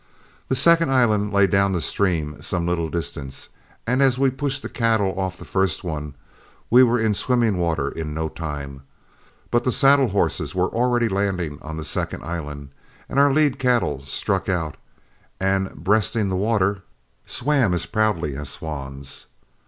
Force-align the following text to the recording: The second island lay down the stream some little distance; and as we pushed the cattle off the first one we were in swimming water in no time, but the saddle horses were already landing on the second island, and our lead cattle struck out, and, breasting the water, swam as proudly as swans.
The 0.47 0.55
second 0.55 0.89
island 0.91 1.31
lay 1.31 1.45
down 1.45 1.73
the 1.73 1.79
stream 1.79 2.41
some 2.41 2.65
little 2.65 2.89
distance; 2.89 3.49
and 3.85 4.01
as 4.01 4.17
we 4.17 4.31
pushed 4.31 4.63
the 4.63 4.67
cattle 4.67 5.13
off 5.19 5.37
the 5.37 5.45
first 5.45 5.83
one 5.83 6.15
we 6.71 6.81
were 6.81 6.99
in 6.99 7.13
swimming 7.13 7.57
water 7.59 7.87
in 7.87 8.11
no 8.11 8.27
time, 8.27 8.81
but 9.51 9.63
the 9.63 9.71
saddle 9.71 10.07
horses 10.07 10.55
were 10.55 10.69
already 10.69 11.07
landing 11.07 11.59
on 11.61 11.77
the 11.77 11.85
second 11.85 12.23
island, 12.23 12.69
and 13.09 13.19
our 13.19 13.31
lead 13.31 13.59
cattle 13.59 13.99
struck 13.99 14.49
out, 14.49 14.75
and, 15.39 15.69
breasting 15.75 16.29
the 16.29 16.35
water, 16.35 16.81
swam 17.27 17.71
as 17.71 17.85
proudly 17.85 18.35
as 18.35 18.49
swans. 18.49 19.27